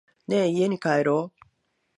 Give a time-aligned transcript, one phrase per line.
[0.27, 1.41] ねぇ、家に帰ろう。